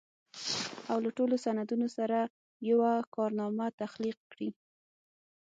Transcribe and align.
او 0.91 0.97
له 1.05 1.09
ټولو 1.17 1.35
سندونو 1.45 1.87
سره 1.97 2.17
يوه 2.69 2.91
کارنامه 3.15 3.67
تخليق 3.81 4.17
کړي. 4.31 4.49